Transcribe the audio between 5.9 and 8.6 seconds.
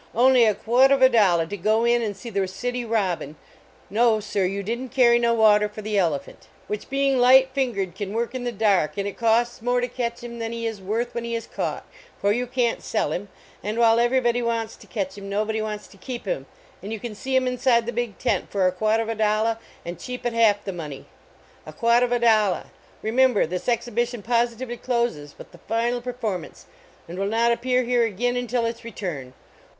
Elephant which, being light fingered, can work in the